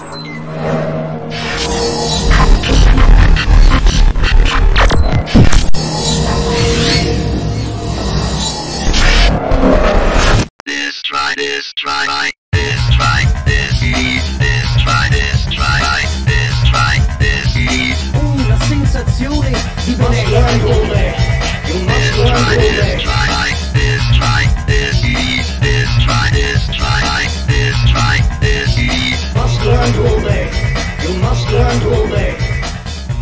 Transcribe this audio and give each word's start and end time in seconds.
Thank 0.00 0.26
you. 2.04 2.09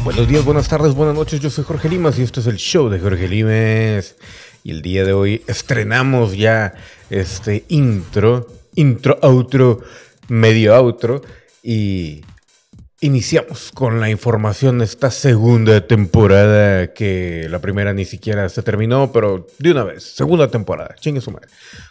Buenos 0.08 0.26
días, 0.26 0.42
buenas 0.42 0.70
tardes, 0.70 0.94
buenas 0.94 1.14
noches. 1.14 1.38
Yo 1.38 1.50
soy 1.50 1.64
Jorge 1.64 1.86
Limas 1.86 2.18
y 2.18 2.22
esto 2.22 2.40
es 2.40 2.46
el 2.46 2.56
show 2.56 2.88
de 2.88 2.98
Jorge 2.98 3.28
Limes. 3.28 4.16
Y 4.64 4.70
el 4.70 4.80
día 4.80 5.04
de 5.04 5.12
hoy 5.12 5.42
estrenamos 5.46 6.34
ya 6.34 6.72
este 7.10 7.66
intro, 7.68 8.46
intro, 8.74 9.18
outro, 9.20 9.82
medio 10.28 10.74
outro. 10.74 11.20
Y 11.62 12.24
iniciamos 13.02 13.70
con 13.70 14.00
la 14.00 14.08
información 14.08 14.78
de 14.78 14.86
esta 14.86 15.10
segunda 15.10 15.86
temporada 15.86 16.94
que 16.94 17.46
la 17.50 17.58
primera 17.58 17.92
ni 17.92 18.06
siquiera 18.06 18.48
se 18.48 18.62
terminó, 18.62 19.12
pero 19.12 19.46
de 19.58 19.72
una 19.72 19.84
vez, 19.84 20.04
segunda 20.04 20.48
temporada, 20.48 20.94
chingue 20.98 21.20
su 21.20 21.32
madre. 21.32 21.48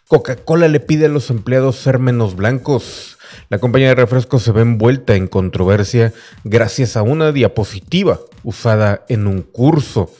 Coca-Cola 0.08 0.68
le 0.68 0.80
pide 0.80 1.06
a 1.06 1.10
los 1.10 1.30
empleados 1.30 1.76
ser 1.76 2.00
menos 2.00 2.36
blancos. 2.36 3.17
La 3.50 3.60
compañía 3.60 3.90
de 3.90 3.96
refrescos 3.96 4.44
se 4.44 4.52
ve 4.52 4.62
envuelta 4.62 5.16
en 5.16 5.28
controversia 5.28 6.14
gracias 6.44 6.98
a 6.98 7.02
una 7.02 7.32
diapositiva 7.32 8.20
usada 8.44 9.06
en 9.10 9.28
un 9.28 9.42
curso. 9.42 10.12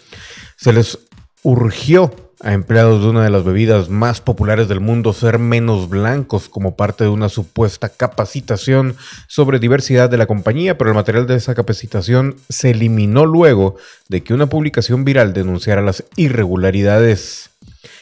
Se 0.56 0.74
les 0.74 1.00
urgió 1.44 2.14
a 2.42 2.54
empleados 2.54 3.02
de 3.02 3.10
una 3.10 3.24
de 3.24 3.30
las 3.30 3.44
bebidas 3.44 3.90
más 3.90 4.22
populares 4.22 4.68
del 4.68 4.80
mundo 4.80 5.14
ser 5.14 5.40
menos 5.40 5.90
blancos 5.90 6.50
como 6.50 6.76
parte 6.76 7.04
de 7.04 7.10
una 7.10 7.30
supuesta 7.30 7.90
capacitación 7.90 8.96
sobre 9.28 9.60
diversidad 9.60 10.10
de 10.10 10.18
la 10.18 10.28
compañía, 10.28 10.78
pero 10.78 10.92
el 10.92 10.96
material 10.96 11.26
de 11.26 11.36
esa 11.36 11.56
capacitación 11.56 12.36
se 12.48 12.72
eliminó 12.72 13.26
luego 13.26 13.76
de 14.08 14.24
que 14.24 14.34
una 14.34 14.48
publicación 14.48 15.04
viral 15.04 15.34
denunciara 15.34 15.82
las 15.82 16.04
irregularidades. 16.16 17.50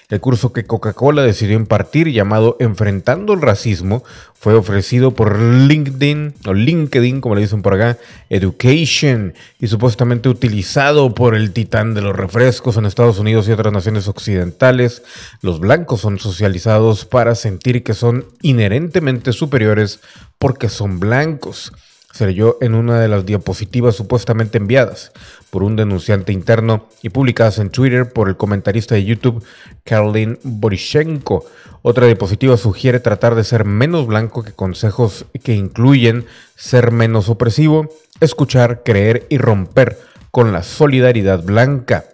El 0.09 0.21
curso 0.21 0.53
que 0.53 0.65
Coca-Cola 0.65 1.23
decidió 1.23 1.55
impartir, 1.55 2.11
llamado 2.11 2.57
Enfrentando 2.59 3.33
el 3.33 3.41
Racismo, 3.41 4.03
fue 4.35 4.53
ofrecido 4.53 5.15
por 5.15 5.39
LinkedIn, 5.39 6.35
o 6.45 6.53
LinkedIn, 6.53 7.21
como 7.21 7.33
le 7.33 7.41
dicen 7.41 7.63
por 7.63 7.73
acá, 7.73 7.97
Education, 8.29 9.33
y 9.59 9.65
supuestamente 9.65 10.29
utilizado 10.29 11.15
por 11.15 11.33
el 11.33 11.53
titán 11.53 11.95
de 11.95 12.01
los 12.01 12.15
refrescos 12.15 12.77
en 12.77 12.85
Estados 12.85 13.17
Unidos 13.17 13.47
y 13.47 13.53
otras 13.53 13.73
naciones 13.73 14.07
occidentales. 14.07 15.01
Los 15.41 15.59
blancos 15.59 16.01
son 16.01 16.19
socializados 16.19 17.05
para 17.05 17.33
sentir 17.33 17.83
que 17.83 17.95
son 17.95 18.25
inherentemente 18.43 19.33
superiores 19.33 20.01
porque 20.37 20.69
son 20.69 20.99
blancos 20.99 21.71
se 22.15 22.25
leyó 22.25 22.57
en 22.61 22.75
una 22.75 22.97
de 22.97 23.09
las 23.09 23.25
diapositivas 23.25 23.93
supuestamente 23.93 24.57
enviadas 24.57 25.11
por 25.49 25.63
un 25.63 25.75
denunciante 25.75 26.31
interno 26.31 26.87
y 27.01 27.09
publicadas 27.09 27.59
en 27.59 27.71
Twitter 27.71 28.09
por 28.13 28.29
el 28.29 28.37
comentarista 28.37 28.95
de 28.95 29.03
YouTube 29.03 29.43
Caroline 29.83 30.37
Borishenko. 30.41 31.43
Otra 31.81 32.05
diapositiva 32.05 32.55
sugiere 32.55 33.01
tratar 33.01 33.35
de 33.35 33.43
ser 33.43 33.65
menos 33.65 34.07
blanco 34.07 34.43
que 34.43 34.53
consejos 34.53 35.25
que 35.43 35.55
incluyen 35.55 36.25
ser 36.55 36.91
menos 36.91 37.27
opresivo, 37.27 37.89
escuchar, 38.21 38.83
creer 38.85 39.27
y 39.27 39.37
romper 39.37 39.99
con 40.31 40.53
la 40.53 40.63
solidaridad 40.63 41.43
blanca. 41.43 42.05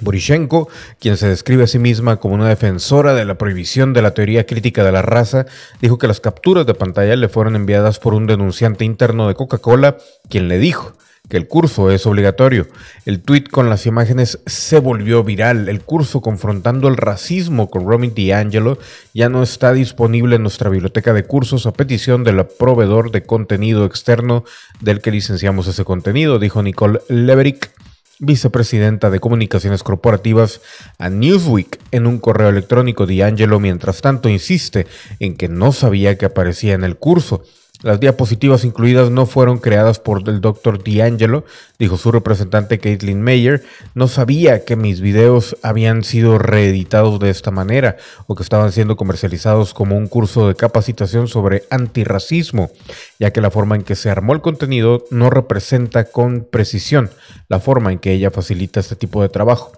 Borishenko, 0.00 0.68
quien 0.98 1.16
se 1.16 1.28
describe 1.28 1.64
a 1.64 1.68
sí 1.68 1.78
misma 1.78 2.16
como 2.16 2.34
una 2.34 2.48
defensora 2.48 3.14
de 3.14 3.24
la 3.24 3.38
prohibición 3.38 3.92
de 3.92 4.02
la 4.02 4.14
teoría 4.14 4.46
crítica 4.46 4.84
de 4.84 4.92
la 4.92 5.02
raza, 5.02 5.46
dijo 5.80 5.98
que 5.98 6.08
las 6.08 6.20
capturas 6.20 6.66
de 6.66 6.74
pantalla 6.74 7.16
le 7.16 7.28
fueron 7.28 7.56
enviadas 7.56 7.98
por 7.98 8.14
un 8.14 8.26
denunciante 8.26 8.84
interno 8.84 9.28
de 9.28 9.34
Coca-Cola, 9.34 9.96
quien 10.28 10.48
le 10.48 10.58
dijo 10.58 10.94
que 11.28 11.38
el 11.38 11.48
curso 11.48 11.90
es 11.90 12.06
obligatorio. 12.06 12.66
El 13.06 13.22
tuit 13.22 13.48
con 13.48 13.70
las 13.70 13.86
imágenes 13.86 14.40
se 14.44 14.78
volvió 14.78 15.24
viral. 15.24 15.68
El 15.68 15.80
curso 15.80 16.20
confrontando 16.20 16.88
el 16.88 16.98
racismo 16.98 17.70
con 17.70 17.88
Romy 17.88 18.08
DiAngelo 18.08 18.78
ya 19.14 19.28
no 19.30 19.42
está 19.42 19.72
disponible 19.72 20.36
en 20.36 20.42
nuestra 20.42 20.68
biblioteca 20.68 21.14
de 21.14 21.24
cursos 21.24 21.66
a 21.66 21.72
petición 21.72 22.24
del 22.24 22.44
proveedor 22.44 23.10
de 23.10 23.22
contenido 23.22 23.86
externo 23.86 24.44
del 24.80 25.00
que 25.00 25.10
licenciamos 25.10 25.66
ese 25.66 25.84
contenido, 25.84 26.38
dijo 26.38 26.62
Nicole 26.62 27.00
Leverick 27.08 27.70
vicepresidenta 28.18 29.10
de 29.10 29.20
comunicaciones 29.20 29.82
corporativas 29.82 30.60
a 30.98 31.08
Newsweek 31.10 31.80
en 31.90 32.06
un 32.06 32.18
correo 32.18 32.48
electrónico. 32.48 33.06
D'Angelo, 33.06 33.60
mientras 33.60 34.00
tanto, 34.00 34.28
insiste 34.28 34.86
en 35.20 35.36
que 35.36 35.48
no 35.48 35.72
sabía 35.72 36.16
que 36.16 36.26
aparecía 36.26 36.74
en 36.74 36.84
el 36.84 36.96
curso. 36.96 37.42
Las 37.84 38.00
diapositivas 38.00 38.64
incluidas 38.64 39.10
no 39.10 39.26
fueron 39.26 39.58
creadas 39.58 39.98
por 39.98 40.26
el 40.26 40.40
Dr. 40.40 40.82
D'Angelo, 40.82 41.44
dijo 41.78 41.98
su 41.98 42.10
representante 42.10 42.78
Caitlin 42.78 43.20
Mayer. 43.20 43.62
No 43.94 44.08
sabía 44.08 44.64
que 44.64 44.74
mis 44.74 45.02
videos 45.02 45.54
habían 45.60 46.02
sido 46.02 46.38
reeditados 46.38 47.20
de 47.20 47.28
esta 47.28 47.50
manera 47.50 47.98
o 48.26 48.36
que 48.36 48.42
estaban 48.42 48.72
siendo 48.72 48.96
comercializados 48.96 49.74
como 49.74 49.98
un 49.98 50.06
curso 50.06 50.48
de 50.48 50.54
capacitación 50.54 51.28
sobre 51.28 51.64
antirracismo, 51.68 52.70
ya 53.18 53.32
que 53.32 53.42
la 53.42 53.50
forma 53.50 53.76
en 53.76 53.82
que 53.82 53.96
se 53.96 54.08
armó 54.08 54.32
el 54.32 54.40
contenido 54.40 55.04
no 55.10 55.28
representa 55.28 56.04
con 56.04 56.48
precisión 56.50 57.10
la 57.48 57.60
forma 57.60 57.92
en 57.92 57.98
que 57.98 58.12
ella 58.12 58.30
facilita 58.30 58.80
este 58.80 58.96
tipo 58.96 59.20
de 59.20 59.28
trabajo. 59.28 59.72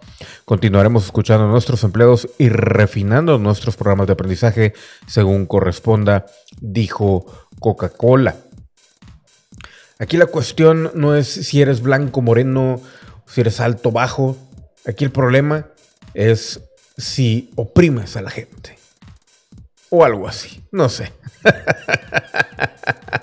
Continuaremos 0.45 1.05
escuchando 1.07 1.47
a 1.47 1.49
nuestros 1.49 1.83
empleados 1.83 2.29
y 2.39 2.51
refinando 2.51 3.37
nuestros 3.39 3.75
programas 3.77 4.07
de 4.07 4.13
aprendizaje 4.13 4.75
según 5.09 5.45
corresponda, 5.47 6.27
dijo 6.61 7.27
Coca-Cola. 7.61 8.37
Aquí 9.99 10.17
la 10.17 10.27
cuestión 10.27 10.91
no 10.95 11.15
es 11.15 11.27
si 11.27 11.63
eres 11.63 11.81
blanco, 11.81 12.21
moreno, 12.21 12.81
si 13.27 13.41
eres 13.41 13.61
alto, 13.61 13.91
bajo. 13.91 14.37
Aquí 14.87 15.05
el 15.05 15.11
problema 15.11 15.69
es 16.15 16.61
si 16.97 17.51
oprimes 17.57 18.17
a 18.17 18.23
la 18.23 18.31
gente. 18.31 18.79
O 19.89 20.05
algo 20.05 20.29
así, 20.29 20.63
no 20.71 20.89
sé. 20.89 21.13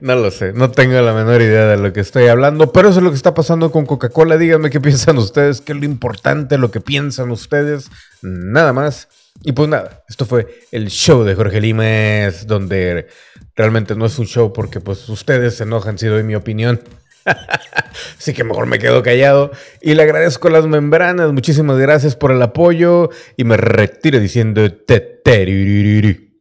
No 0.00 0.14
lo 0.16 0.30
sé, 0.30 0.52
no 0.52 0.70
tengo 0.70 1.00
la 1.00 1.14
menor 1.14 1.40
idea 1.40 1.66
de 1.66 1.76
lo 1.76 1.92
que 1.92 2.00
estoy 2.00 2.26
hablando, 2.26 2.72
pero 2.72 2.90
eso 2.90 2.98
es 2.98 3.04
lo 3.04 3.10
que 3.10 3.16
está 3.16 3.34
pasando 3.34 3.70
con 3.70 3.86
Coca-Cola. 3.86 4.36
Díganme 4.36 4.70
qué 4.70 4.80
piensan 4.80 5.18
ustedes, 5.18 5.60
qué 5.60 5.72
es 5.72 5.78
lo 5.78 5.84
importante, 5.84 6.58
lo 6.58 6.70
que 6.70 6.80
piensan 6.80 7.30
ustedes, 7.30 7.90
nada 8.22 8.72
más. 8.72 9.08
Y 9.42 9.52
pues 9.52 9.68
nada, 9.68 10.04
esto 10.08 10.24
fue 10.24 10.46
el 10.72 10.88
show 10.88 11.24
de 11.24 11.34
Jorge 11.34 11.60
Limes, 11.60 12.46
donde 12.46 13.08
realmente 13.54 13.94
no 13.94 14.06
es 14.06 14.18
un 14.18 14.26
show 14.26 14.52
porque 14.52 14.80
pues 14.80 15.08
ustedes 15.08 15.56
se 15.56 15.64
enojan 15.64 15.98
si 15.98 16.06
doy 16.06 16.22
mi 16.22 16.34
opinión. 16.34 16.80
Así 18.18 18.32
que 18.32 18.44
mejor 18.44 18.66
me 18.66 18.78
quedo 18.78 19.02
callado 19.02 19.50
y 19.80 19.94
le 19.94 20.02
agradezco 20.02 20.48
las 20.48 20.66
membranas. 20.66 21.32
Muchísimas 21.32 21.78
gracias 21.78 22.16
por 22.16 22.32
el 22.32 22.42
apoyo 22.42 23.10
y 23.36 23.44
me 23.44 23.56
retiro 23.56 24.20
diciendo 24.20 24.72
teteririri. 24.72 26.40